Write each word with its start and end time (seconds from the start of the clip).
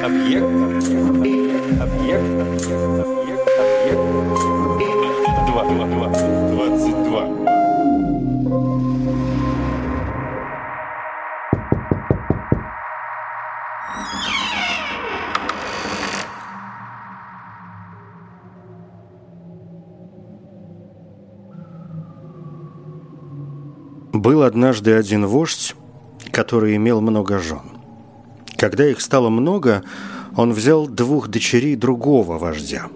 Объект. 0.00 0.44
Объект. 0.44 1.80
Объект. 1.80 2.24
Объект. 2.40 3.40
Объект. 3.60 4.00
Два. 5.46 5.64
Два. 5.64 5.86
Два. 5.86 6.08
Двадцать 6.50 7.02
два. 7.04 7.28
Был 24.14 24.42
однажды 24.42 24.94
один 24.94 25.26
вождь, 25.26 25.74
который 26.30 26.76
имел 26.76 27.00
много 27.00 27.38
жен. 27.38 27.71
Когда 28.62 28.86
их 28.88 29.00
стало 29.00 29.28
много, 29.28 29.82
он 30.36 30.52
взял 30.52 30.86
двух 30.86 31.26
дочерей 31.26 31.74
другого 31.74 32.38
вождя. 32.38 32.86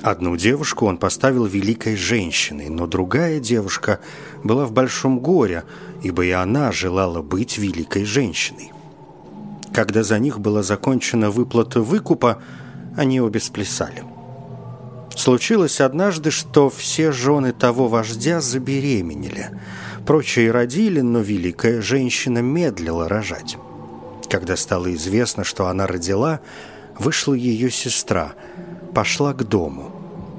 Одну 0.00 0.34
девушку 0.38 0.86
он 0.86 0.96
поставил 0.96 1.44
великой 1.44 1.94
женщиной, 1.94 2.70
но 2.70 2.86
другая 2.86 3.38
девушка 3.38 4.00
была 4.42 4.64
в 4.64 4.72
большом 4.72 5.18
горе, 5.18 5.64
ибо 6.02 6.24
и 6.24 6.30
она 6.30 6.72
желала 6.72 7.20
быть 7.20 7.58
великой 7.58 8.06
женщиной. 8.06 8.72
Когда 9.74 10.04
за 10.04 10.18
них 10.18 10.40
была 10.40 10.62
закончена 10.62 11.30
выплата 11.30 11.82
выкупа, 11.82 12.42
они 12.96 13.20
обе 13.20 13.40
сплясали. 13.40 14.02
Случилось 15.14 15.82
однажды, 15.82 16.30
что 16.30 16.70
все 16.70 17.12
жены 17.12 17.52
того 17.52 17.88
вождя 17.88 18.40
забеременели. 18.40 19.50
Прочие 20.06 20.50
родили, 20.50 21.02
но 21.02 21.18
великая 21.18 21.82
женщина 21.82 22.38
медлила 22.38 23.06
рожать. 23.06 23.58
Когда 24.30 24.56
стало 24.56 24.94
известно, 24.94 25.42
что 25.42 25.66
она 25.66 25.88
родила, 25.88 26.40
вышла 26.98 27.34
ее 27.34 27.70
сестра, 27.70 28.32
пошла 28.94 29.34
к 29.34 29.42
дому. 29.42 29.90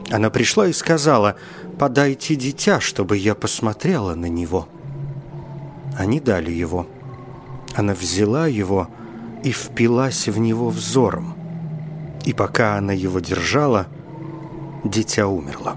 Она 0.09 0.29
пришла 0.29 0.67
и 0.67 0.73
сказала, 0.73 1.35
«Подайте 1.77 2.35
дитя, 2.35 2.79
чтобы 2.79 3.17
я 3.17 3.35
посмотрела 3.35 4.15
на 4.15 4.27
него». 4.27 4.69
Они 5.97 6.21
дали 6.21 6.51
его. 6.51 6.87
Она 7.75 7.93
взяла 7.93 8.47
его 8.47 8.87
и 9.43 9.51
впилась 9.51 10.29
в 10.29 10.39
него 10.39 10.69
взором. 10.69 11.35
И 12.25 12.33
пока 12.33 12.77
она 12.77 12.93
его 12.93 13.19
держала, 13.19 13.87
дитя 14.85 15.27
умерло. 15.27 15.75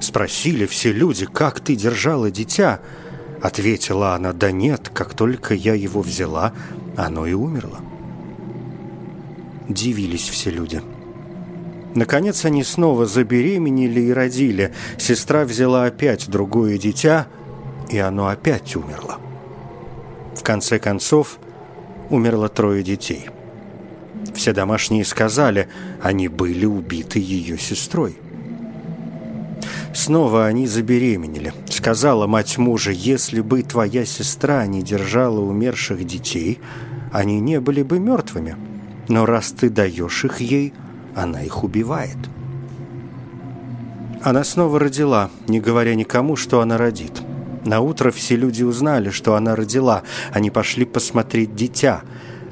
Спросили 0.00 0.66
все 0.66 0.92
люди, 0.92 1.26
как 1.26 1.60
ты 1.60 1.76
держала 1.76 2.30
дитя? 2.30 2.80
Ответила 3.42 4.14
она, 4.14 4.32
да 4.32 4.50
нет, 4.50 4.90
как 4.92 5.14
только 5.14 5.54
я 5.54 5.74
его 5.74 6.02
взяла, 6.02 6.52
оно 7.06 7.26
и 7.26 7.32
умерло. 7.32 7.80
Дивились 9.68 10.28
все 10.28 10.50
люди. 10.50 10.82
Наконец 11.94 12.44
они 12.44 12.62
снова 12.62 13.06
забеременели 13.06 14.00
и 14.00 14.12
родили. 14.12 14.72
Сестра 14.98 15.44
взяла 15.44 15.86
опять 15.86 16.28
другое 16.28 16.78
дитя, 16.78 17.26
и 17.88 17.98
оно 17.98 18.28
опять 18.28 18.76
умерло. 18.76 19.18
В 20.34 20.42
конце 20.42 20.78
концов, 20.78 21.38
умерло 22.08 22.48
трое 22.48 22.82
детей. 22.82 23.28
Все 24.34 24.52
домашние 24.52 25.04
сказали, 25.04 25.68
они 26.00 26.28
были 26.28 26.66
убиты 26.66 27.18
ее 27.18 27.58
сестрой. 27.58 28.16
Снова 29.92 30.46
они 30.46 30.66
забеременели. 30.66 31.52
Сказала 31.68 32.26
мать 32.26 32.58
мужа, 32.58 32.92
если 32.92 33.40
бы 33.40 33.62
твоя 33.62 34.04
сестра 34.04 34.64
не 34.66 34.82
держала 34.82 35.40
умерших 35.40 36.04
детей, 36.04 36.60
они 37.12 37.40
не 37.40 37.60
были 37.60 37.82
бы 37.82 37.98
мертвыми. 37.98 38.56
Но 39.08 39.26
раз 39.26 39.52
ты 39.52 39.70
даешь 39.70 40.24
их 40.24 40.40
ей, 40.40 40.72
она 41.14 41.42
их 41.42 41.64
убивает. 41.64 42.18
Она 44.22 44.44
снова 44.44 44.78
родила, 44.78 45.30
не 45.48 45.60
говоря 45.60 45.94
никому, 45.94 46.36
что 46.36 46.60
она 46.60 46.76
родит. 46.76 47.22
На 47.64 47.80
утро 47.80 48.10
все 48.10 48.36
люди 48.36 48.62
узнали, 48.62 49.10
что 49.10 49.34
она 49.34 49.56
родила. 49.56 50.02
Они 50.32 50.50
пошли 50.50 50.84
посмотреть 50.84 51.54
дитя. 51.54 52.02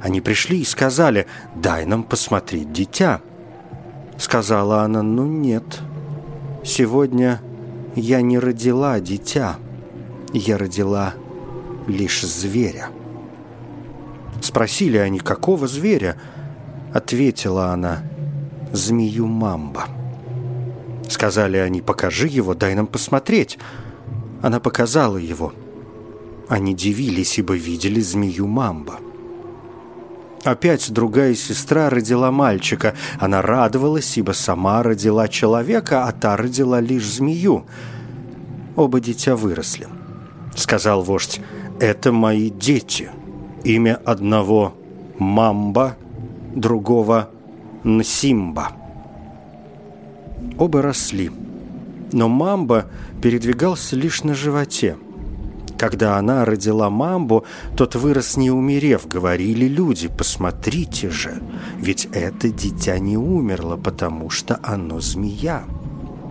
Они 0.02 0.20
пришли 0.20 0.60
и 0.60 0.64
сказали, 0.64 1.26
дай 1.54 1.84
нам 1.84 2.02
посмотреть 2.02 2.72
дитя. 2.72 3.20
Сказала 4.18 4.82
она, 4.82 5.02
ну 5.02 5.26
нет, 5.26 5.80
сегодня 6.64 7.40
я 7.94 8.20
не 8.20 8.38
родила 8.38 8.98
дитя, 9.00 9.56
я 10.32 10.58
родила 10.58 11.14
лишь 11.86 12.22
зверя. 12.22 12.90
Спросили 14.48 14.96
они, 14.96 15.18
какого 15.18 15.68
зверя? 15.68 16.16
Ответила 16.94 17.66
она, 17.66 18.02
змею 18.72 19.26
мамба. 19.26 19.84
Сказали 21.06 21.58
они, 21.58 21.82
покажи 21.82 22.28
его, 22.28 22.54
дай 22.54 22.74
нам 22.74 22.86
посмотреть. 22.86 23.58
Она 24.40 24.58
показала 24.58 25.18
его. 25.18 25.52
Они 26.48 26.72
дивились, 26.72 27.38
ибо 27.38 27.56
видели 27.56 28.00
змею 28.00 28.46
мамба. 28.46 29.00
Опять 30.44 30.90
другая 30.90 31.34
сестра 31.34 31.90
родила 31.90 32.30
мальчика. 32.30 32.94
Она 33.20 33.42
радовалась, 33.42 34.16
ибо 34.16 34.32
сама 34.32 34.82
родила 34.82 35.28
человека, 35.28 36.06
а 36.06 36.12
та 36.12 36.38
родила 36.38 36.80
лишь 36.80 37.04
змею. 37.06 37.66
Оба 38.76 38.98
дитя 38.98 39.36
выросли. 39.36 39.88
Сказал 40.56 41.02
вождь, 41.02 41.38
это 41.80 42.12
мои 42.12 42.48
дети. 42.48 43.10
Имя 43.64 43.96
одного 44.04 44.74
Мамба, 45.18 45.96
другого 46.54 47.30
Нсимба. 47.84 48.72
Оба 50.58 50.82
росли. 50.82 51.30
Но 52.12 52.28
Мамба 52.28 52.86
передвигался 53.20 53.96
лишь 53.96 54.22
на 54.22 54.34
животе. 54.34 54.96
Когда 55.78 56.18
она 56.18 56.44
родила 56.44 56.90
мамбу, 56.90 57.44
тот 57.76 57.94
вырос 57.94 58.36
не 58.36 58.50
умерев, 58.50 59.06
говорили 59.06 59.66
люди, 59.68 60.08
посмотрите 60.08 61.08
же, 61.08 61.40
ведь 61.78 62.08
это 62.12 62.48
дитя 62.48 62.98
не 62.98 63.16
умерло, 63.16 63.76
потому 63.76 64.28
что 64.28 64.58
оно 64.64 64.98
змея. 64.98 65.62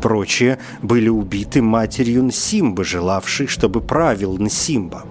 Прочие 0.01 0.59
были 0.81 1.07
убиты 1.07 1.61
матерью 1.61 2.25
Нсимбы, 2.25 2.83
желавшей, 2.83 3.47
чтобы 3.47 3.79
правил 3.79 4.37
Нсимба. 4.37 5.05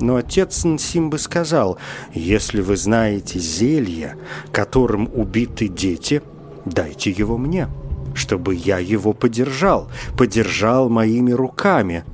Но 0.00 0.16
отец 0.16 0.64
Нсимбы 0.64 1.18
сказал, 1.18 1.78
если 2.14 2.62
вы 2.62 2.76
знаете 2.76 3.38
зелье, 3.38 4.16
которым 4.50 5.10
убиты 5.12 5.68
дети, 5.68 6.22
дайте 6.64 7.10
его 7.10 7.36
мне, 7.36 7.68
чтобы 8.14 8.54
я 8.54 8.78
его 8.78 9.12
подержал, 9.12 9.88
подержал 10.16 10.88
моими 10.88 11.32
руками, 11.32 12.04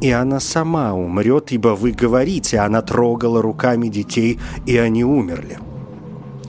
и 0.00 0.10
она 0.10 0.40
сама 0.40 0.94
умрет, 0.94 1.52
ибо 1.52 1.68
вы 1.68 1.92
говорите, 1.92 2.58
она 2.58 2.82
трогала 2.82 3.42
руками 3.42 3.88
детей, 3.88 4.40
и 4.66 4.76
они 4.76 5.04
умерли. 5.04 5.58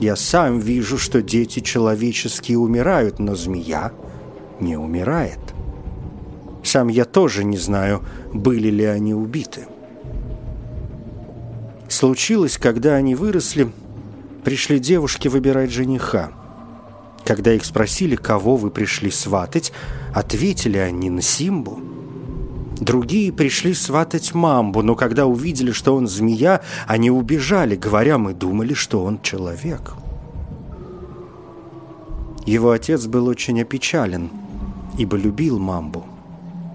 Я 0.00 0.16
сам 0.16 0.58
вижу, 0.58 0.98
что 0.98 1.22
дети 1.22 1.60
человеческие 1.60 2.58
умирают, 2.58 3.20
но 3.20 3.36
змея 3.36 3.92
не 4.58 4.76
умирает. 4.76 5.38
Сам 6.64 6.88
я 6.88 7.04
тоже 7.04 7.44
не 7.44 7.58
знаю, 7.58 8.02
были 8.32 8.68
ли 8.68 8.84
они 8.84 9.14
убиты. 9.14 9.66
Случилось, 11.92 12.56
когда 12.56 12.94
они 12.94 13.14
выросли, 13.14 13.70
пришли 14.44 14.78
девушки 14.78 15.28
выбирать 15.28 15.70
жениха. 15.70 16.32
Когда 17.22 17.52
их 17.52 17.66
спросили, 17.66 18.16
кого 18.16 18.56
вы 18.56 18.70
пришли 18.70 19.10
сватать, 19.10 19.72
ответили 20.14 20.78
они 20.78 21.10
на 21.10 21.20
Симбу– 21.20 21.80
Другие 22.80 23.32
пришли 23.32 23.74
сватать 23.74 24.34
мамбу, 24.34 24.82
но 24.82 24.96
когда 24.96 25.26
увидели, 25.26 25.70
что 25.70 25.94
он 25.94 26.08
змея, 26.08 26.62
они 26.88 27.12
убежали, 27.12 27.76
говоря, 27.76 28.18
мы 28.18 28.34
думали, 28.34 28.74
что 28.74 29.04
он 29.04 29.20
человек. 29.22 29.92
Его 32.44 32.72
отец 32.72 33.06
был 33.06 33.28
очень 33.28 33.62
опечален, 33.62 34.30
ибо 34.98 35.16
любил 35.16 35.60
мамбу. 35.60 36.04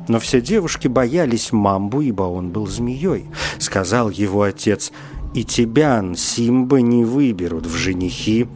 Но 0.07 0.19
все 0.19 0.41
девушки 0.41 0.87
боялись 0.87 1.51
мамбу, 1.51 2.01
ибо 2.01 2.23
он 2.23 2.49
был 2.51 2.67
змеей. 2.67 3.25
Сказал 3.59 4.09
его 4.09 4.43
отец, 4.43 4.91
и 5.33 5.43
тебя, 5.43 6.03
Симба, 6.15 6.81
не 6.81 7.03
выберут 7.03 7.65
в 7.65 7.75
женихи, 7.75 8.47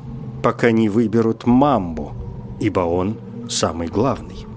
пока 0.42 0.72
не 0.72 0.90
выберут 0.90 1.46
мамбу, 1.46 2.14
ибо 2.60 2.82
он 2.82 3.18
самый 3.50 3.88
главный. 3.88 4.48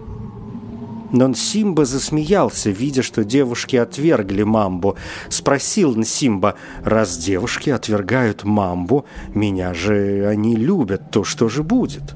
Но 1.11 1.29
Нсимба 1.29 1.85
засмеялся, 1.85 2.71
видя, 2.71 3.03
что 3.03 3.23
девушки 3.23 3.77
отвергли 3.77 4.43
мамбу. 4.43 4.97
Спросил 5.29 5.95
Нсимба, 5.95 6.57
раз 6.83 7.17
девушки 7.17 7.71
отвергают 7.71 8.43
мамбу, 8.43 9.05
меня 9.33 9.75
же 9.75 10.27
они 10.27 10.57
любят, 10.57 11.13
то 11.13 11.23
что 11.23 11.49
же 11.49 11.63
будет? 11.63 12.15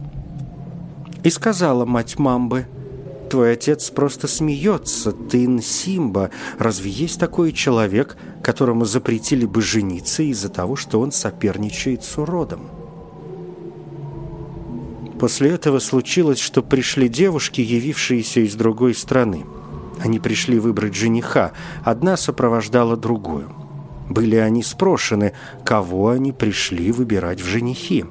И 1.23 1.31
сказала 1.31 1.85
мать 1.85 2.19
мамбы, 2.19 2.67
твой 3.29 3.53
отец 3.53 3.91
просто 3.91 4.27
смеется, 4.27 5.13
ты 5.13 5.47
Нсимба. 5.47 6.31
Разве 6.59 6.91
есть 6.91 7.21
такой 7.21 7.53
человек, 7.53 8.17
которому 8.43 8.85
запретили 8.85 9.47
бы 9.47 9.63
жениться 9.63 10.23
из-за 10.23 10.49
того, 10.49 10.77
что 10.77 11.01
он 11.01 11.13
соперничает 11.13 12.05
с 12.05 12.19
уродом? 12.19 12.69
После 15.19 15.51
этого 15.51 15.81
случилось, 15.81 16.39
что 16.39 16.63
пришли 16.63 17.09
девушки, 17.09 17.61
явившиеся 17.61 18.41
из 18.41 18.55
другой 18.55 18.95
страны. 18.95 19.45
Они 20.01 20.21
пришли 20.21 20.59
выбрать 20.61 20.95
жениха, 20.95 21.53
одна 21.83 22.17
сопровождала 22.17 22.97
другую. 22.97 23.51
Были 24.09 24.37
они 24.37 24.63
спрошены, 24.63 25.33
кого 25.65 26.11
они 26.11 26.33
пришли 26.33 26.93
выбирать 26.93 27.41
в 27.41 27.47
женихи. 27.47 28.07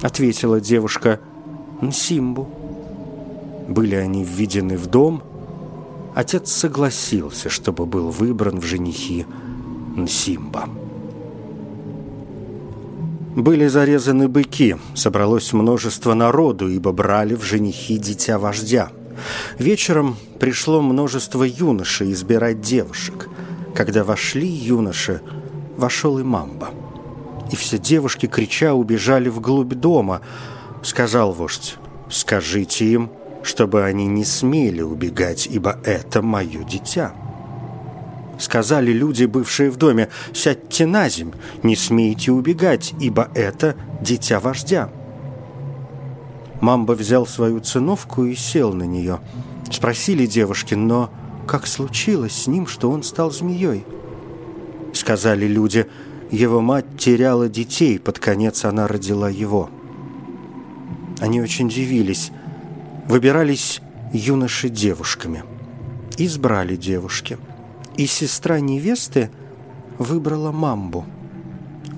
Ответила 0.00 0.60
девушка 0.60 1.20
«Нсимбу». 1.80 2.65
Были 3.68 3.94
они 3.94 4.24
введены 4.24 4.76
в 4.76 4.86
дом. 4.86 5.22
Отец 6.14 6.50
согласился, 6.52 7.48
чтобы 7.48 7.86
был 7.86 8.10
выбран 8.10 8.60
в 8.60 8.64
женихи 8.64 9.26
Нсимба. 9.96 10.68
Были 13.34 13.66
зарезаны 13.66 14.28
быки, 14.28 14.76
собралось 14.94 15.52
множество 15.52 16.14
народу, 16.14 16.68
ибо 16.68 16.92
брали 16.92 17.34
в 17.34 17.42
женихи 17.42 17.98
дитя 17.98 18.38
вождя. 18.38 18.90
Вечером 19.58 20.16
пришло 20.40 20.80
множество 20.80 21.42
юношей 21.42 22.12
избирать 22.12 22.62
девушек. 22.62 23.28
Когда 23.74 24.04
вошли 24.04 24.48
юноши, 24.48 25.20
вошел 25.76 26.18
и 26.18 26.22
мамба. 26.22 26.70
И 27.52 27.56
все 27.56 27.78
девушки, 27.78 28.26
крича, 28.26 28.72
убежали 28.72 29.28
вглубь 29.28 29.74
дома. 29.74 30.22
Сказал 30.82 31.32
вождь, 31.32 31.76
скажите 32.08 32.86
им, 32.86 33.10
чтобы 33.46 33.84
они 33.84 34.06
не 34.06 34.24
смели 34.24 34.82
убегать, 34.82 35.46
ибо 35.46 35.78
это 35.84 36.20
мое 36.20 36.64
дитя. 36.64 37.14
Сказали 38.38 38.90
люди, 38.90 39.24
бывшие 39.24 39.70
в 39.70 39.76
доме, 39.76 40.08
«Сядьте 40.34 40.84
на 40.84 41.08
земь, 41.08 41.32
не 41.62 41.76
смейте 41.76 42.32
убегать, 42.32 42.92
ибо 43.00 43.28
это 43.34 43.76
дитя 44.02 44.40
вождя». 44.40 44.90
Мамба 46.60 46.92
взял 46.92 47.24
свою 47.26 47.60
циновку 47.60 48.24
и 48.24 48.34
сел 48.34 48.72
на 48.72 48.82
нее. 48.82 49.20
Спросили 49.70 50.26
девушки, 50.26 50.74
но 50.74 51.10
как 51.46 51.66
случилось 51.66 52.32
с 52.32 52.46
ним, 52.48 52.66
что 52.66 52.90
он 52.90 53.04
стал 53.04 53.30
змеей? 53.30 53.84
Сказали 54.92 55.46
люди, 55.46 55.86
его 56.30 56.60
мать 56.60 56.86
теряла 56.98 57.48
детей, 57.48 58.00
под 58.00 58.18
конец 58.18 58.64
она 58.64 58.88
родила 58.88 59.30
его. 59.30 59.70
Они 61.20 61.40
очень 61.40 61.68
дивились. 61.68 62.32
Выбирались 63.08 63.80
юноши 64.12 64.68
девушками. 64.68 65.44
Избрали 66.18 66.76
девушки– 66.76 67.38
и 67.96 68.06
сестра 68.06 68.60
невесты 68.60 69.30
выбрала 69.98 70.52
мамбу. 70.52 71.06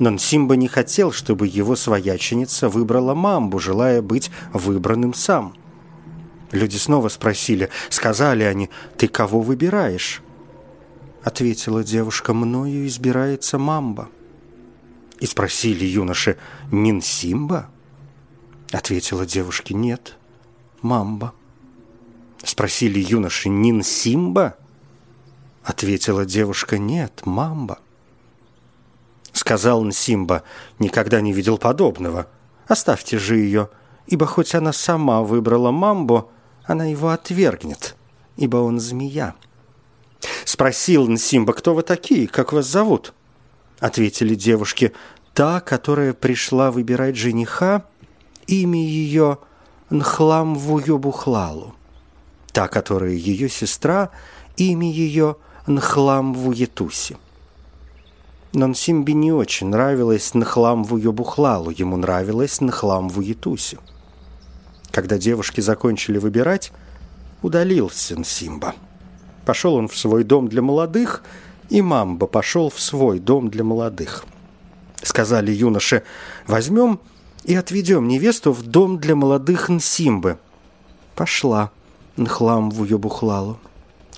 Но 0.00 0.10
Нсимба 0.10 0.54
не 0.56 0.68
хотел, 0.68 1.10
чтобы 1.10 1.48
его 1.48 1.74
свояченица 1.74 2.68
выбрала 2.68 3.14
мамбу, 3.14 3.58
желая 3.58 4.00
быть 4.00 4.30
выбранным 4.52 5.12
сам. 5.12 5.54
Люди 6.52 6.76
снова 6.76 7.08
спросили, 7.08 7.68
сказали 7.90 8.44
они, 8.44 8.70
«Ты 8.96 9.08
кого 9.08 9.40
выбираешь?» 9.40 10.22
Ответила 11.24 11.82
девушка, 11.82 12.32
«Мною 12.32 12.86
избирается 12.86 13.58
мамба». 13.58 14.08
И 15.18 15.26
спросили 15.26 15.84
юноши, 15.84 16.36
«Нинсимба?» 16.70 17.68
Ответила 18.70 19.26
девушке, 19.26 19.74
«Нет, 19.74 20.16
мамба». 20.82 21.32
Спросили 22.42 22.98
юноши, 22.98 23.48
«Нинсимба?» 23.48 24.56
Ответила 25.68 26.24
девушка, 26.24 26.78
нет, 26.78 27.26
мамба. 27.26 27.78
Сказал 29.32 29.84
Нсимба, 29.84 30.42
никогда 30.78 31.20
не 31.20 31.34
видел 31.34 31.58
подобного. 31.58 32.26
Оставьте 32.66 33.18
же 33.18 33.36
ее, 33.36 33.68
ибо 34.06 34.24
хоть 34.24 34.54
она 34.54 34.72
сама 34.72 35.22
выбрала 35.22 35.70
мамбу, 35.70 36.30
она 36.64 36.86
его 36.86 37.10
отвергнет, 37.10 37.96
ибо 38.36 38.56
он 38.56 38.80
змея. 38.80 39.34
Спросил 40.46 41.06
Нсимба, 41.06 41.52
кто 41.52 41.74
вы 41.74 41.82
такие, 41.82 42.28
как 42.28 42.54
вас 42.54 42.64
зовут? 42.64 43.12
Ответили 43.78 44.34
девушки, 44.34 44.94
та, 45.34 45.60
которая 45.60 46.14
пришла 46.14 46.70
выбирать 46.70 47.16
жениха, 47.16 47.84
имя 48.46 48.80
ее 48.80 49.36
Нхлам 49.90 50.54
Вуёбухлалу. 50.54 51.74
Та, 52.52 52.68
которая 52.68 53.12
ее 53.12 53.48
сестра, 53.48 54.10
имя 54.56 54.90
ее– 54.90 55.36
Нхлам 55.68 56.32
в 56.32 56.48
Уетусе. 56.48 57.18
Но 58.54 58.66
Нсимби 58.68 59.12
не 59.12 59.32
очень 59.32 59.68
нравилось 59.68 60.32
Нхлам 60.32 60.82
в 60.82 60.94
Уебухлалу, 60.94 61.70
ему 61.70 61.96
нравилось 61.98 62.62
Нхлам 62.62 63.10
в 63.10 63.18
Уетусе. 63.18 63.78
Когда 64.90 65.18
девушки 65.18 65.60
закончили 65.60 66.16
выбирать, 66.16 66.72
удалился 67.42 68.18
Нсимба. 68.18 68.74
Пошел 69.44 69.74
он 69.74 69.88
в 69.88 69.96
свой 69.96 70.24
дом 70.24 70.48
для 70.48 70.62
молодых, 70.62 71.22
и 71.68 71.82
Мамба 71.82 72.26
пошел 72.26 72.70
в 72.70 72.80
свой 72.80 73.18
дом 73.18 73.50
для 73.50 73.62
молодых. 73.62 74.24
Сказали 75.02 75.52
юноше, 75.52 76.02
возьмем 76.46 77.00
и 77.48 77.54
отведем 77.54 78.06
невесту 78.08 78.52
в 78.52 78.62
дом 78.62 78.98
для 78.98 79.16
молодых 79.16 79.70
Нсимбы. 79.70 80.36
Пошла 81.16 81.70
Нхлам 82.18 82.70
в 82.70 82.82
Уебухлалу. 82.82 83.58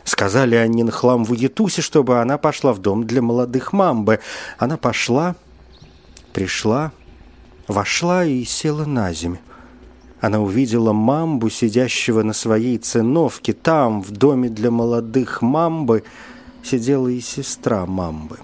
Сказали 0.03 0.57
они 0.57 0.83
на 0.83 0.91
хлам 0.91 1.25
в 1.25 1.31
Уетусе, 1.31 1.81
чтобы 1.81 2.21
она 2.21 2.39
пошла 2.39 2.73
в 2.73 2.81
дом 2.81 3.07
для 3.07 3.23
молодых 3.23 3.73
мамбы. 3.73 4.19
Она 4.59 4.77
пошла, 4.77 5.37
пришла, 6.33 6.91
вошла 7.69 8.25
и 8.25 8.43
села 8.43 8.85
на 8.85 9.13
землю. 9.13 9.39
Она 10.21 10.41
увидела 10.41 10.93
мамбу, 10.93 11.51
сидящего 11.51 12.25
на 12.25 12.33
своей 12.33 12.79
циновке. 12.79 13.53
Там, 13.53 14.03
в 14.03 14.11
доме 14.11 14.49
для 14.49 14.73
молодых 14.73 15.41
мамбы, 15.41 16.03
сидела 16.65 17.07
и 17.07 17.21
сестра 17.21 17.87
мамбы. 17.87 18.41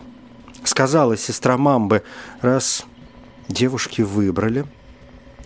Сказала 0.63 1.17
сестра 1.17 1.57
мамбы, 1.57 2.05
раз 2.41 2.87
девушки 3.49 4.03
выбрали, 4.03 4.65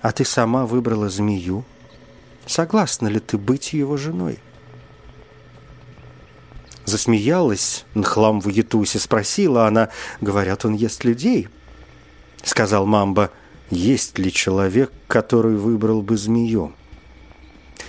а 0.02 0.12
ты 0.12 0.24
сама 0.24 0.66
выбрала 0.66 1.08
змею, 1.08 1.64
согласна 2.46 3.08
ли 3.08 3.20
ты 3.20 3.38
быть 3.38 3.72
его 3.72 3.96
женой? 3.96 4.38
Засмеялась 6.84 7.84
Нхлам 7.94 8.40
в 8.40 8.48
Ятусе, 8.48 8.98
спросила 8.98 9.66
она, 9.66 9.90
говорят, 10.20 10.64
он 10.64 10.74
ест 10.74 11.04
людей. 11.04 11.48
Сказал 12.42 12.86
Мамба, 12.86 13.30
есть 13.70 14.18
ли 14.18 14.32
человек, 14.32 14.90
который 15.06 15.56
выбрал 15.56 16.02
бы 16.02 16.16
змею? 16.16 16.72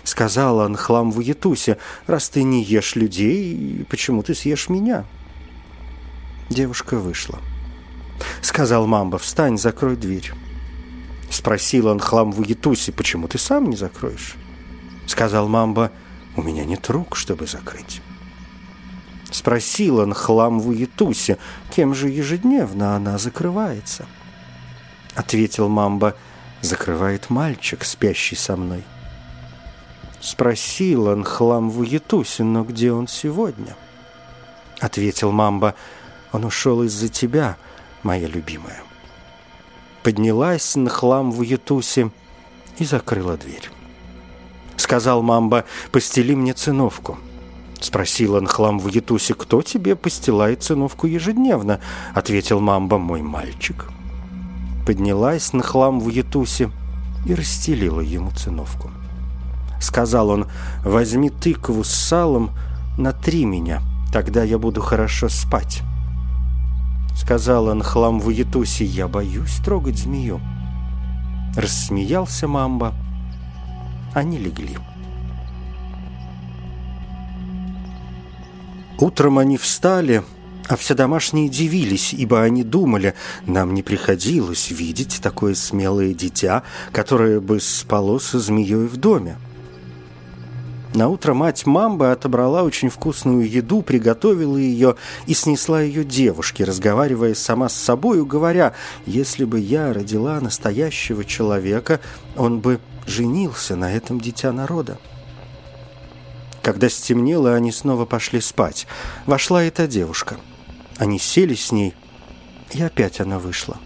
Сказала 0.03 0.67
Нхлам 0.67 1.11
в 1.11 1.19
Ятусе, 1.19 1.77
раз 2.05 2.29
ты 2.29 2.43
не 2.43 2.63
ешь 2.63 2.95
людей, 2.95 3.85
почему 3.89 4.23
ты 4.23 4.35
съешь 4.35 4.69
меня? 4.69 5.05
Девушка 6.49 6.97
вышла. 6.97 7.39
Сказал 8.41 8.85
Мамба, 8.85 9.17
встань, 9.17 9.57
закрой 9.57 9.95
дверь. 9.95 10.31
Спросил 11.31 11.87
он 11.87 11.99
хлам 11.99 12.33
в 12.33 12.43
Ятусе, 12.43 12.91
почему 12.91 13.29
ты 13.29 13.37
сам 13.37 13.69
не 13.69 13.77
закроешь? 13.77 14.35
Сказал 15.07 15.47
Мамба, 15.47 15.89
у 16.35 16.41
меня 16.41 16.65
нет 16.65 16.89
рук, 16.89 17.15
чтобы 17.15 17.47
закрыть. 17.47 18.01
Спросил 19.31 19.99
он 19.99 20.13
хлам 20.13 20.59
в 20.59 20.67
Уетусе, 20.67 21.37
кем 21.73 21.95
же 21.95 22.09
ежедневно 22.09 22.97
она 22.97 23.17
закрывается. 23.17 24.07
Ответил 25.15 25.69
Мамба, 25.69 26.17
закрывает 26.59 27.29
мальчик, 27.29 27.85
спящий 27.85 28.35
со 28.35 28.57
мной. 28.57 28.83
Спросил 30.19 31.07
он 31.07 31.23
хлам 31.23 31.69
в 31.69 31.79
Уетусе, 31.79 32.43
но 32.43 32.65
где 32.65 32.91
он 32.91 33.07
сегодня? 33.07 33.77
Ответил 34.81 35.31
Мамба, 35.31 35.75
он 36.33 36.43
ушел 36.43 36.83
из-за 36.83 37.07
тебя, 37.07 37.55
моя 38.03 38.27
любимая. 38.27 38.83
Поднялась 40.03 40.75
на 40.75 40.89
хлам 40.89 41.31
в 41.31 41.39
Уетусе 41.39 42.11
и 42.79 42.85
закрыла 42.85 43.37
дверь. 43.37 43.69
Сказал 44.75 45.21
Мамба, 45.21 45.65
постели 45.91 46.33
мне 46.33 46.53
циновку. 46.53 47.19
Спросил 47.79 48.35
Анхлам 48.35 48.79
в 48.79 48.87
Ятусе, 48.87 49.33
кто 49.33 49.61
тебе 49.61 49.95
постилает 49.95 50.63
циновку 50.63 51.07
ежедневно? 51.07 51.79
Ответил 52.13 52.59
Мамба, 52.59 52.97
мой 52.97 53.21
мальчик. 53.21 53.87
Поднялась 54.85 55.53
Нхлам 55.53 55.99
в 55.99 56.09
Ятусе 56.09 56.71
и 57.25 57.33
расстелила 57.33 58.01
ему 58.01 58.31
циновку. 58.31 58.91
Сказал 59.79 60.29
он, 60.29 60.47
возьми 60.83 61.29
тыкву 61.29 61.83
с 61.83 61.89
салом, 61.89 62.51
натри 62.97 63.45
меня, 63.45 63.81
тогда 64.13 64.43
я 64.43 64.59
буду 64.59 64.81
хорошо 64.81 65.29
спать. 65.29 65.81
Сказал 67.15 67.69
Анхлам 67.69 68.19
в 68.19 68.29
Ятусе, 68.29 68.85
я 68.85 69.07
боюсь 69.07 69.57
трогать 69.63 69.97
змею. 69.97 70.41
Рассмеялся 71.55 72.47
Мамба. 72.47 72.93
Они 74.13 74.37
легли. 74.37 74.77
Утром 78.99 79.39
они 79.39 79.57
встали, 79.57 80.23
А 80.67 80.77
все 80.77 80.93
домашние 80.93 81.49
дивились, 81.49 82.13
ибо 82.13 82.43
они 82.43 82.63
думали, 82.63 83.13
нам 83.45 83.73
не 83.73 83.83
приходилось 83.83 84.69
видеть 84.71 85.19
такое 85.21 85.53
смелое 85.53 86.13
дитя, 86.13 86.63
которое 86.93 87.41
бы 87.41 87.59
спало 87.59 88.19
со 88.19 88.39
змеей 88.39 88.87
в 88.87 88.95
доме. 88.95 89.37
На 90.93 91.07
утро 91.07 91.33
мать 91.33 91.65
Мамбы 91.65 92.11
отобрала 92.11 92.63
очень 92.63 92.89
вкусную 92.89 93.49
еду, 93.49 93.81
приготовила 93.81 94.57
ее 94.57 94.97
и 95.25 95.33
снесла 95.33 95.81
ее 95.81 96.03
девушке, 96.03 96.65
разговаривая 96.65 97.33
сама 97.33 97.69
с 97.69 97.75
собою, 97.75 98.25
говоря, 98.25 98.73
«Если 99.05 99.45
бы 99.45 99.59
я 99.59 99.93
родила 99.93 100.39
настоящего 100.41 101.23
человека, 101.23 102.01
он 102.35 102.59
бы 102.59 102.79
женился 103.05 103.75
на 103.75 103.93
этом 103.93 104.19
дитя 104.19 104.51
народа». 104.51 104.97
Когда 106.61 106.89
стемнело, 106.89 107.55
они 107.55 107.71
снова 107.71 108.05
пошли 108.05 108.41
спать. 108.41 108.85
Вошла 109.25 109.63
эта 109.63 109.87
девушка– 109.87 110.37
они 111.01 111.17
сели 111.17 111.55
с 111.55 111.71
ней, 111.71 111.95
и 112.73 112.81
опять 112.83 113.19
она 113.19 113.39
вышла. 113.39 113.79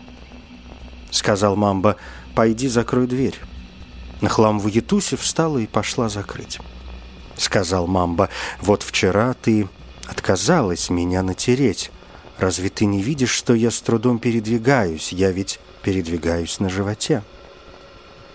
Сказал 1.11 1.55
Мамба, 1.55 1.95
пойди 2.35 2.67
закрой 2.67 3.07
дверь. 3.07 3.39
Нахлам 4.19 4.59
в 4.59 4.67
Ятусе 4.67 5.15
встала 5.15 5.59
и 5.59 5.65
пошла 5.65 6.09
закрыть. 6.09 6.59
Сказал 7.37 7.87
Мамба, 7.87 8.29
вот 8.61 8.83
вчера 8.83 9.33
ты 9.33 9.67
отказалась 10.07 10.89
меня 10.89 11.21
натереть. 11.23 11.91
Разве 12.37 12.69
ты 12.69 12.85
не 12.85 13.01
видишь, 13.01 13.31
что 13.31 13.53
я 13.53 13.71
с 13.71 13.81
трудом 13.81 14.19
передвигаюсь? 14.19 15.11
Я 15.11 15.31
ведь 15.31 15.59
передвигаюсь 15.83 16.59
на 16.59 16.69
животе. 16.69 17.23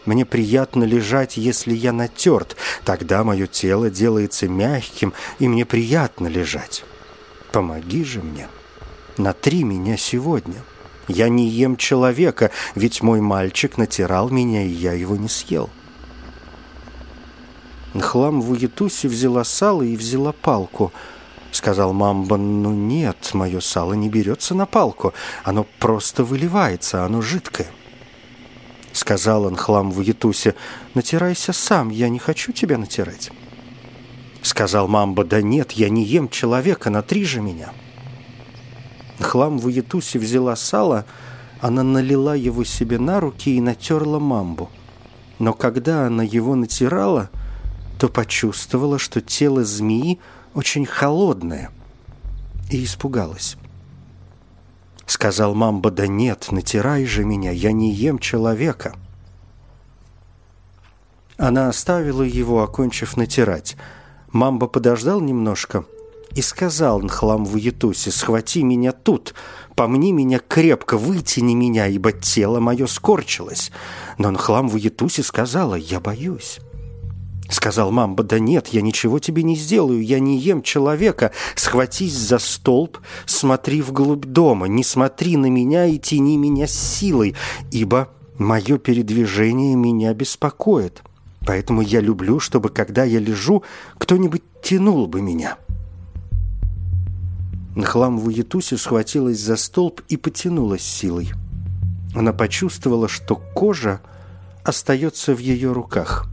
Мне 0.06 0.24
приятно 0.24 0.84
лежать, 0.84 1.36
если 1.36 1.74
я 1.74 1.92
натерт. 1.92 2.56
Тогда 2.84 3.22
мое 3.22 3.46
тело 3.46 3.90
делается 3.90 4.48
мягким, 4.48 5.12
и 5.38 5.48
мне 5.48 5.66
приятно 5.66 6.26
лежать. 6.26 6.84
Помоги 7.52 8.04
же 8.04 8.22
мне». 8.22 8.48
Натри 9.20 9.64
меня 9.64 9.96
сегодня. 9.96 10.62
Я 11.06 11.28
не 11.28 11.48
ем 11.48 11.76
человека, 11.76 12.50
ведь 12.74 13.02
мой 13.02 13.20
мальчик 13.20 13.76
натирал 13.76 14.30
меня, 14.30 14.62
и 14.62 14.70
я 14.70 14.92
его 14.92 15.16
не 15.16 15.28
съел. 15.28 15.68
Нхлам 17.94 18.40
в 18.40 18.50
Уетусе 18.50 19.08
взяла 19.08 19.44
сало 19.44 19.82
и 19.82 19.96
взяла 19.96 20.32
палку. 20.32 20.92
Сказал 21.52 21.92
Мамба, 21.92 22.36
ну 22.36 22.72
нет, 22.72 23.30
мое 23.32 23.60
сало 23.60 23.94
не 23.94 24.08
берется 24.08 24.54
на 24.54 24.66
палку. 24.66 25.12
Оно 25.44 25.66
просто 25.78 26.22
выливается, 26.22 27.04
оно 27.04 27.20
жидкое. 27.20 27.66
Сказал 28.92 29.50
Нхлам 29.50 29.90
в 29.90 29.98
Уетусе, 29.98 30.54
натирайся 30.94 31.52
сам, 31.52 31.90
я 31.90 32.08
не 32.08 32.18
хочу 32.18 32.52
тебя 32.52 32.78
натирать. 32.78 33.30
Сказал 34.42 34.88
Мамба, 34.88 35.24
да 35.24 35.42
нет, 35.42 35.72
я 35.72 35.90
не 35.90 36.04
ем 36.04 36.28
человека, 36.28 36.90
натри 36.90 37.24
же 37.24 37.40
меня.— 37.40 37.72
Хлам 39.22 39.58
в 39.58 39.66
Уетусе 39.66 40.18
взяла 40.18 40.56
сало, 40.56 41.04
она 41.60 41.82
налила 41.82 42.34
его 42.34 42.64
себе 42.64 42.98
на 42.98 43.20
руки 43.20 43.54
и 43.54 43.60
натерла 43.60 44.18
мамбу. 44.18 44.70
Но 45.38 45.52
когда 45.52 46.06
она 46.06 46.22
его 46.22 46.54
натирала, 46.54 47.30
то 48.00 48.08
почувствовала, 48.08 48.98
что 48.98 49.20
тело 49.20 49.62
змеи 49.62 50.20
очень 50.54 50.86
холодное, 50.86 51.70
и 52.70 52.82
испугалась. 52.82 53.58
Сказал 55.04 55.54
мамба, 55.54 55.90
да 55.90 56.06
нет, 56.06 56.48
натирай 56.50 57.04
же 57.04 57.26
меня, 57.26 57.50
я 57.50 57.72
не 57.72 57.92
ем 57.92 58.18
человека. 58.18 58.94
Она 61.36 61.68
оставила 61.68 62.22
его, 62.22 62.62
окончив 62.62 63.18
натирать. 63.18 63.76
Мамба 64.32 64.66
подождал 64.66 65.20
немножко– 65.20 65.84
и 66.34 66.42
сказал 66.42 67.00
Нхлам 67.00 67.44
в 67.44 67.56
Ятусе, 67.56 68.12
«Схвати 68.12 68.62
меня 68.62 68.92
тут, 68.92 69.34
помни 69.74 70.12
меня 70.12 70.38
крепко, 70.38 70.96
вытяни 70.96 71.54
меня, 71.54 71.88
ибо 71.88 72.12
тело 72.12 72.60
мое 72.60 72.86
скорчилось». 72.86 73.72
Но 74.16 74.30
Нхлам 74.30 74.68
в 74.68 74.76
Ятусе 74.76 75.24
сказала, 75.24 75.74
«Я 75.74 75.98
боюсь». 75.98 76.60
Сказал 77.50 77.90
Мамба, 77.90 78.22
«Да 78.22 78.38
нет, 78.38 78.68
я 78.68 78.80
ничего 78.80 79.18
тебе 79.18 79.42
не 79.42 79.56
сделаю, 79.56 80.02
я 80.04 80.20
не 80.20 80.38
ем 80.38 80.62
человека. 80.62 81.32
Схватись 81.56 82.16
за 82.16 82.38
столб, 82.38 82.98
смотри 83.26 83.82
вглубь 83.82 84.24
дома, 84.24 84.66
не 84.66 84.84
смотри 84.84 85.36
на 85.36 85.46
меня 85.46 85.86
и 85.86 85.98
тяни 85.98 86.36
меня 86.38 86.68
силой, 86.68 87.34
ибо 87.72 88.08
мое 88.38 88.78
передвижение 88.78 89.74
меня 89.74 90.14
беспокоит. 90.14 91.02
Поэтому 91.44 91.80
я 91.80 92.00
люблю, 92.00 92.38
чтобы, 92.38 92.68
когда 92.68 93.02
я 93.02 93.18
лежу, 93.18 93.64
кто-нибудь 93.98 94.42
тянул 94.62 95.08
бы 95.08 95.20
меня». 95.20 95.58
Нхлам 97.74 98.18
в 98.18 98.28
Уетусе 98.28 98.76
схватилась 98.76 99.40
за 99.40 99.56
столб 99.56 100.02
и 100.08 100.16
потянулась 100.16 100.82
силой. 100.82 101.32
Она 102.14 102.32
почувствовала, 102.32 103.08
что 103.08 103.36
кожа 103.36 104.00
остается 104.64 105.34
в 105.34 105.38
ее 105.38 105.72
руках. 105.72 106.28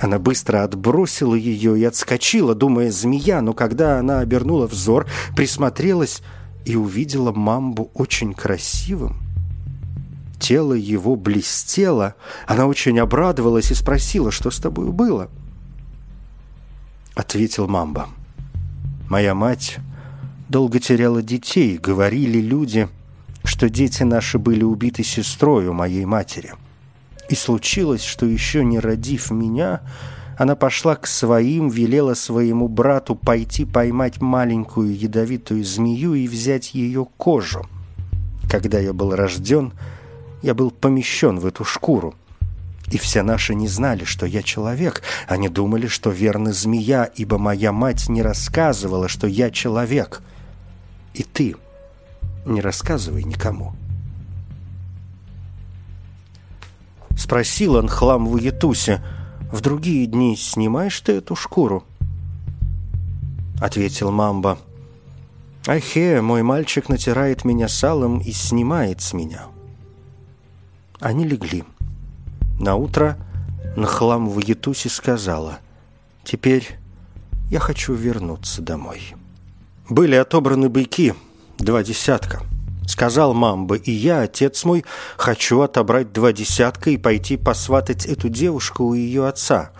Она 0.00 0.18
быстро 0.18 0.64
отбросила 0.64 1.34
ее 1.34 1.78
и 1.78 1.84
отскочила, 1.84 2.54
думая 2.54 2.90
«змея», 2.90 3.40
но 3.40 3.52
когда 3.52 3.98
она 3.98 4.20
обернула 4.20 4.66
взор, 4.66 5.06
присмотрелась 5.36 6.22
и 6.64 6.76
увидела 6.76 7.32
мамбу 7.32 7.90
очень 7.94 8.34
красивым. 8.34 9.20
Тело 10.40 10.74
его 10.74 11.16
блестело, 11.16 12.16
она 12.46 12.66
очень 12.66 12.98
обрадовалась 12.98 13.70
и 13.70 13.74
спросила, 13.74 14.30
что 14.30 14.50
с 14.50 14.58
тобой 14.58 14.90
было. 14.90 15.30
Ответил 17.14 17.68
мамба. 17.68 18.08
«Моя 19.08 19.34
мать 19.34 19.78
долго 20.48 20.80
теряла 20.80 21.22
детей. 21.22 21.78
Говорили 21.78 22.40
люди, 22.40 22.88
что 23.44 23.68
дети 23.70 24.02
наши 24.02 24.38
были 24.38 24.64
убиты 24.64 25.04
сестрой 25.04 25.68
у 25.68 25.72
моей 25.72 26.04
матери. 26.04 26.54
И 27.28 27.34
случилось, 27.34 28.02
что 28.02 28.26
еще 28.26 28.64
не 28.64 28.78
родив 28.78 29.30
меня, 29.30 29.80
она 30.36 30.56
пошла 30.56 30.96
к 30.96 31.06
своим, 31.06 31.68
велела 31.68 32.14
своему 32.14 32.68
брату 32.68 33.14
пойти 33.14 33.64
поймать 33.64 34.20
маленькую 34.20 34.96
ядовитую 34.96 35.64
змею 35.64 36.14
и 36.14 36.28
взять 36.28 36.74
ее 36.74 37.06
кожу. 37.16 37.66
Когда 38.50 38.78
я 38.78 38.92
был 38.92 39.14
рожден, 39.14 39.72
я 40.42 40.54
был 40.54 40.70
помещен 40.70 41.38
в 41.38 41.46
эту 41.46 41.64
шкуру. 41.64 42.14
И 42.90 42.98
все 42.98 43.22
наши 43.22 43.54
не 43.54 43.66
знали, 43.66 44.04
что 44.04 44.26
я 44.26 44.42
человек. 44.42 45.02
Они 45.26 45.48
думали, 45.48 45.86
что 45.86 46.10
верно 46.10 46.52
змея, 46.52 47.08
ибо 47.16 47.38
моя 47.38 47.72
мать 47.72 48.08
не 48.08 48.22
рассказывала, 48.22 49.08
что 49.08 49.26
я 49.26 49.50
человек— 49.50 50.20
и 51.14 51.22
ты 51.22 51.54
не 52.44 52.60
рассказывай 52.60 53.22
никому. 53.22 53.72
Спросил 57.16 57.76
он 57.76 57.88
хлам 57.88 58.26
в 58.26 58.36
Ятусе, 58.36 59.02
в 59.52 59.60
другие 59.60 60.06
дни 60.06 60.36
снимаешь 60.36 61.00
ты 61.00 61.12
эту 61.12 61.36
шкуру? 61.36 61.84
Ответил 63.60 64.10
Мамба, 64.10 64.58
Ахе, 65.66 66.20
мой 66.20 66.42
мальчик 66.42 66.90
натирает 66.90 67.44
меня 67.44 67.68
салом 67.68 68.18
и 68.18 68.32
снимает 68.32 69.00
с 69.00 69.14
меня. 69.14 69.46
Они 71.00 71.24
легли. 71.24 71.64
На 72.60 72.76
утро 72.76 73.16
Нахлам 73.74 74.28
в 74.28 74.38
Ятусе 74.40 74.90
сказала, 74.90 75.60
«Теперь 76.22 76.76
я 77.50 77.60
хочу 77.60 77.94
вернуться 77.94 78.60
домой». 78.60 79.14
Были 79.88 80.16
отобраны 80.16 80.68
быки, 80.68 81.14
два 81.58 81.82
десятка. 81.82 82.42
Сказал 82.86 83.34
Мамба, 83.34 83.76
и 83.76 83.90
я, 83.90 84.20
отец 84.22 84.64
мой, 84.64 84.84
хочу 85.16 85.60
отобрать 85.62 86.12
два 86.12 86.32
десятка 86.32 86.90
и 86.90 86.96
пойти 86.96 87.36
посватать 87.36 88.06
эту 88.06 88.28
девушку 88.28 88.84
у 88.84 88.94
ее 88.94 89.26
отца. 89.26 89.70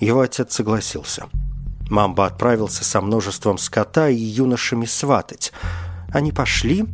Его 0.00 0.20
отец 0.20 0.54
согласился. 0.54 1.26
Мамба 1.88 2.26
отправился 2.26 2.84
со 2.84 3.00
множеством 3.00 3.56
скота 3.58 4.08
и 4.08 4.16
юношами 4.16 4.84
сватать. 4.84 5.52
Они 6.12 6.32
пошли. 6.32 6.84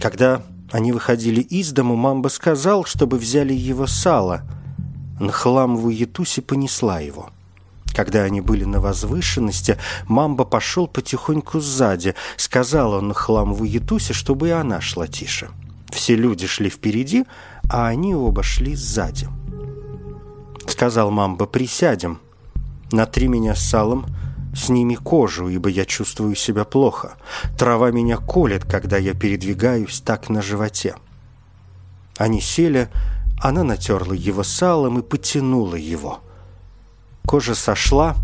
Когда 0.00 0.42
они 0.70 0.92
выходили 0.92 1.40
из 1.40 1.72
дому, 1.72 1.96
Мамба 1.96 2.28
сказал, 2.28 2.84
чтобы 2.84 3.16
взяли 3.16 3.52
его 3.52 3.86
сало. 3.86 4.42
Нхламову 5.18 5.90
Ятуси 5.90 6.40
понесла 6.40 7.00
его.— 7.00 7.30
когда 7.92 8.22
они 8.22 8.40
были 8.40 8.64
на 8.64 8.80
возвышенности, 8.80 9.78
Мамба 10.06 10.44
пошел 10.44 10.86
потихоньку 10.86 11.60
сзади. 11.60 12.14
Сказал 12.36 12.92
он 12.92 13.12
хламову 13.12 13.64
Ятусе, 13.64 14.12
чтобы 14.12 14.48
и 14.48 14.52
она 14.52 14.80
шла 14.80 15.06
тише. 15.06 15.48
Все 15.90 16.14
люди 16.14 16.46
шли 16.46 16.70
впереди, 16.70 17.24
а 17.68 17.88
они 17.88 18.14
оба 18.14 18.42
шли 18.42 18.74
сзади. 18.74 19.28
Сказал 20.66 21.10
Мамба, 21.10 21.46
присядем. 21.46 22.20
Натри 22.92 23.28
меня 23.28 23.54
салом, 23.54 24.06
сними 24.54 24.96
кожу, 24.96 25.48
ибо 25.48 25.68
я 25.68 25.84
чувствую 25.84 26.34
себя 26.36 26.64
плохо. 26.64 27.14
Трава 27.58 27.90
меня 27.90 28.16
колет, 28.16 28.64
когда 28.64 28.96
я 28.98 29.14
передвигаюсь 29.14 30.00
так 30.00 30.28
на 30.28 30.42
животе. 30.42 30.94
Они 32.16 32.40
сели, 32.40 32.88
она 33.40 33.64
натерла 33.64 34.12
его 34.12 34.42
салом 34.42 34.98
и 34.98 35.02
потянула 35.02 35.76
его– 35.76 36.20
Кожа 37.30 37.54
сошла, 37.54 38.16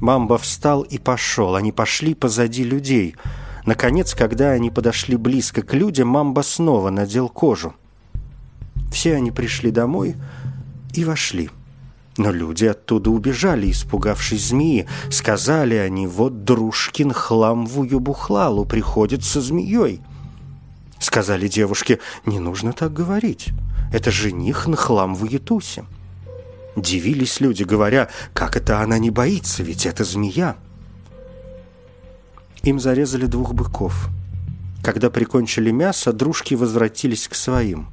Мамба 0.00 0.36
встал 0.36 0.82
и 0.82 0.98
пошел. 0.98 1.54
Они 1.54 1.70
пошли 1.70 2.12
позади 2.12 2.64
людей. 2.64 3.14
Наконец, 3.66 4.16
когда 4.16 4.50
они 4.50 4.68
подошли 4.68 5.16
близко 5.16 5.62
к 5.62 5.74
людям, 5.74 6.08
Мамба 6.08 6.40
снова 6.40 6.90
надел 6.90 7.28
кожу. 7.28 7.72
Все 8.90 9.14
они 9.14 9.30
пришли 9.30 9.70
домой 9.70 10.16
и 10.92 11.04
вошли. 11.04 11.50
Но 12.16 12.32
люди 12.32 12.64
оттуда 12.64 13.10
убежали, 13.10 13.70
испугавшись 13.70 14.48
змеи. 14.48 14.88
Сказали 15.08 15.76
они, 15.76 16.08
вот 16.08 16.42
дружкин 16.42 17.12
хлам 17.12 17.64
в 17.64 17.78
Уюбухлалу 17.78 18.64
приходит 18.64 19.22
со 19.22 19.40
змеей. 19.40 20.00
Сказали 20.98 21.46
девушке, 21.46 22.00
не 22.26 22.40
нужно 22.40 22.72
так 22.72 22.92
говорить. 22.92 23.50
Это 23.92 24.10
жених 24.10 24.66
на 24.66 24.76
хлам 24.76 25.14
в 25.14 25.22
Уетусе. 25.22 25.84
Дивились 26.76 27.40
люди, 27.40 27.64
говоря, 27.64 28.08
как 28.32 28.56
это 28.56 28.80
она 28.80 28.98
не 28.98 29.10
боится, 29.10 29.62
ведь 29.62 29.84
это 29.84 30.04
змея. 30.04 30.56
Им 32.62 32.80
зарезали 32.80 33.26
двух 33.26 33.54
быков. 33.54 34.08
Когда 34.82 35.10
прикончили 35.10 35.70
мясо, 35.70 36.12
дружки 36.12 36.54
возвратились 36.54 37.28
к 37.28 37.34
своим. 37.34 37.88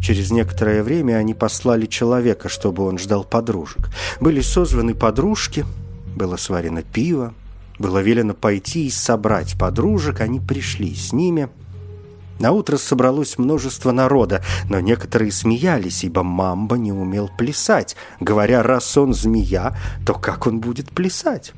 Через 0.00 0.30
некоторое 0.30 0.82
время 0.82 1.14
они 1.14 1.34
послали 1.34 1.86
человека, 1.86 2.48
чтобы 2.48 2.84
он 2.84 2.98
ждал 2.98 3.24
подружек. 3.24 3.90
Были 4.20 4.40
созваны 4.40 4.94
подружки, 4.94 5.64
было 6.14 6.36
сварено 6.36 6.82
пиво, 6.82 7.34
было 7.78 7.98
велено 7.98 8.34
пойти 8.34 8.86
и 8.86 8.90
собрать 8.90 9.58
подружек, 9.58 10.20
они 10.20 10.38
пришли 10.38 10.94
с 10.94 11.12
ними– 11.12 11.48
на 12.38 12.52
утро 12.52 12.76
собралось 12.76 13.38
множество 13.38 13.92
народа, 13.92 14.42
но 14.68 14.80
некоторые 14.80 15.32
смеялись, 15.32 16.04
ибо 16.04 16.22
Мамба 16.22 16.76
не 16.76 16.92
умел 16.92 17.30
плясать, 17.36 17.96
говоря, 18.20 18.62
раз 18.62 18.96
он 18.96 19.14
змея, 19.14 19.76
то 20.04 20.14
как 20.14 20.46
он 20.46 20.60
будет 20.60 20.90
плясать? 20.90 21.52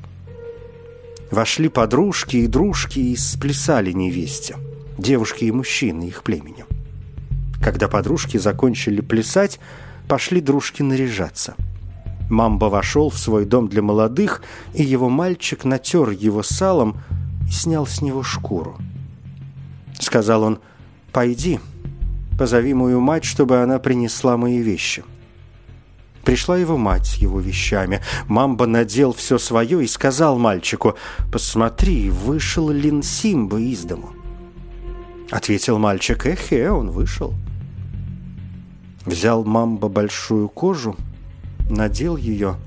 Вошли 1.31 1.69
подружки 1.69 2.37
и 2.37 2.47
дружки 2.47 2.99
и 2.99 3.15
сплясали 3.15 3.91
невесте, 3.91 4.55
девушки 4.97 5.45
и 5.45 5.51
мужчины 5.51 6.05
их 6.05 6.23
племени. 6.23 6.65
Когда 7.61 7.87
подружки 7.87 8.37
закончили 8.37 9.01
плясать, 9.01 9.59
пошли 10.07 10.39
дружки 10.39 10.81
наряжаться. 10.81 11.55
Мамба 12.29 12.65
вошел 12.65 13.09
в 13.09 13.17
свой 13.17 13.45
дом 13.45 13.67
для 13.67 13.81
молодых, 13.81 14.41
и 14.73 14.83
его 14.83 15.09
мальчик 15.09 15.65
натер 15.65 16.11
его 16.11 16.41
салом 16.41 17.01
и 17.47 17.51
снял 17.51 17.85
с 17.85 18.01
него 18.01 18.23
шкуру. 18.23 18.77
Сказал 19.99 20.43
он, 20.43 20.59
«Пойди, 21.11 21.59
позови 22.37 22.73
мою 22.73 23.01
мать, 23.01 23.25
чтобы 23.25 23.61
она 23.61 23.79
принесла 23.79 24.37
мои 24.37 24.59
вещи». 24.59 25.03
Пришла 26.23 26.57
его 26.57 26.77
мать 26.77 27.07
с 27.07 27.15
его 27.15 27.39
вещами. 27.39 28.01
Мамба 28.27 28.65
надел 28.65 29.13
все 29.13 29.37
свое 29.37 29.83
и 29.83 29.87
сказал 29.87 30.37
мальчику, 30.37 30.95
«Посмотри, 31.31 32.09
вышел 32.09 32.69
Лин 32.69 33.03
Симба 33.03 33.59
из 33.59 33.83
дому». 33.83 34.11
Ответил 35.31 35.77
мальчик, 35.79 36.25
«Эхе, 36.25 36.71
он 36.71 36.91
вышел». 36.91 37.33
Взял 39.05 39.43
Мамба 39.43 39.87
большую 39.87 40.49
кожу, 40.49 40.95
надел 41.69 42.15
ее 42.15 42.57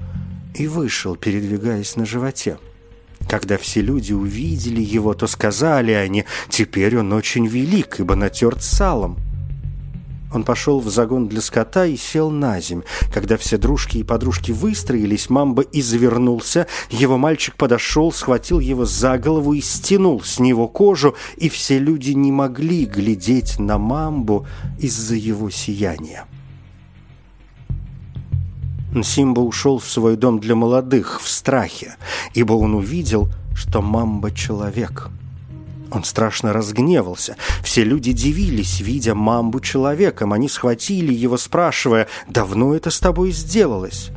и 0.54 0.66
вышел, 0.66 1.14
передвигаясь 1.14 1.96
на 1.96 2.04
животе. 2.04 2.58
Когда 3.28 3.56
все 3.58 3.80
люди 3.80 4.12
увидели 4.12 4.80
его, 4.80 5.14
то 5.14 5.26
сказали 5.26 5.92
они, 5.92 6.24
«Теперь 6.48 6.98
он 6.98 7.12
очень 7.12 7.46
велик, 7.46 8.00
ибо 8.00 8.14
натерт 8.14 8.62
салом». 8.62 9.18
Он 10.34 10.44
пошел 10.44 10.80
в 10.80 10.88
загон 10.88 11.28
для 11.28 11.40
скота 11.40 11.84
и 11.84 11.96
сел 11.96 12.30
на 12.30 12.60
земь. 12.60 12.82
Когда 13.12 13.36
все 13.36 13.58
дружки 13.58 13.98
и 13.98 14.02
подружки 14.02 14.50
выстроились, 14.50 15.28
Мамба 15.28 15.62
извернулся. 15.62 16.66
Его 16.90 17.18
мальчик 17.18 17.54
подошел, 17.56 18.12
схватил 18.12 18.58
его 18.58 18.84
за 18.84 19.18
голову 19.18 19.52
и 19.52 19.60
стянул 19.60 20.22
с 20.22 20.38
него 20.38 20.68
кожу, 20.68 21.14
и 21.36 21.48
все 21.48 21.78
люди 21.78 22.12
не 22.12 22.32
могли 22.32 22.86
глядеть 22.86 23.58
на 23.58 23.78
Мамбу 23.78 24.46
из-за 24.78 25.16
его 25.16 25.50
сияния. 25.50 26.26
Симба 29.02 29.40
ушел 29.40 29.78
в 29.78 29.88
свой 29.88 30.16
дом 30.16 30.38
для 30.38 30.54
молодых 30.54 31.20
в 31.22 31.28
страхе, 31.28 31.96
ибо 32.34 32.52
он 32.52 32.74
увидел, 32.74 33.28
что 33.54 33.80
Мамба— 33.80 34.30
человек. 34.32 35.08
Он 35.90 36.04
страшно 36.04 36.52
разгневался. 36.52 37.36
Все 37.62 37.84
люди 37.84 38.12
дивились, 38.12 38.80
видя 38.80 39.14
Мамбу 39.14 39.60
человеком. 39.60 40.32
Они 40.32 40.48
схватили 40.48 41.12
его, 41.12 41.36
спрашивая, 41.36 42.08
«Давно 42.28 42.74
это 42.74 42.90
с 42.90 42.98
тобой 42.98 43.30
сделалось?» 43.32 44.10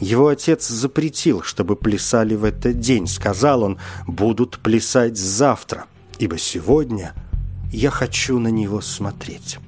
Его 0.00 0.28
отец 0.28 0.68
запретил, 0.68 1.42
чтобы 1.42 1.76
плясали 1.76 2.34
в 2.34 2.44
этот 2.44 2.78
день. 2.78 3.06
Сказал 3.06 3.62
он, 3.62 3.78
«Будут 4.06 4.58
плясать 4.58 5.16
завтра, 5.16 5.86
ибо 6.18 6.36
сегодня 6.36 7.14
я 7.72 7.90
хочу 7.90 8.38
на 8.38 8.48
него 8.48 8.82
смотреть». 8.82 9.58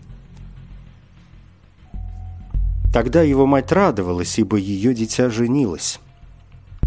Тогда 2.93 3.23
его 3.23 3.47
мать 3.47 3.73
радовалась, 3.73 4.39
ибо 4.39 4.57
ее 4.57 4.95
дитя 4.95 5.29
женилось. 5.31 6.01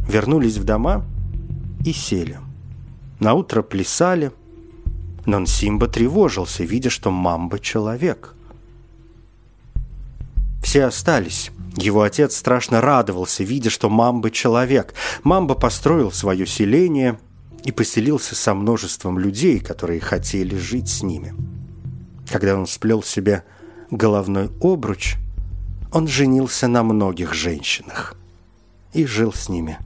Вернулись 0.07 0.57
в 0.57 0.63
дома 0.63 1.05
и 1.85 1.93
сели. 1.93 2.39
На 3.19 3.33
утро 3.33 3.61
плясали, 3.61 4.31
но 5.25 5.45
Симба 5.45 5.87
тревожился, 5.87 6.63
видя, 6.63 6.89
что 6.89 7.11
Мамба 7.11 7.59
человек. 7.59 8.33
Все 10.63 10.85
остались. 10.85 11.51
Его 11.75 12.01
отец 12.01 12.35
страшно 12.35 12.81
радовался, 12.81 13.43
видя, 13.43 13.69
что 13.69 13.89
Мамба 13.89 14.31
человек. 14.31 14.93
Мамба 15.23 15.53
построил 15.53 16.11
свое 16.11 16.47
селение 16.47 17.19
и 17.63 17.71
поселился 17.71 18.35
со 18.35 18.53
множеством 18.53 19.19
людей, 19.19 19.59
которые 19.59 19.99
хотели 19.99 20.57
жить 20.57 20.89
с 20.89 21.03
ними. 21.03 21.35
Когда 22.31 22.55
он 22.55 22.65
сплел 22.67 23.03
себе 23.03 23.43
головной 23.91 24.49
обруч– 24.61 25.17
он 25.91 26.07
женился 26.07 26.67
на 26.67 26.83
многих 26.83 27.33
женщинах 27.33 28.15
и 28.93 29.05
жил 29.05 29.33
с 29.33 29.49
ними 29.49 29.77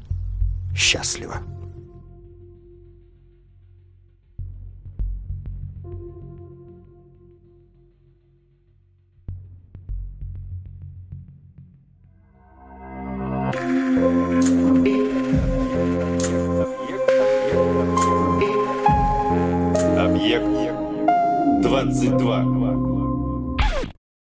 счастливо. 0.75 1.41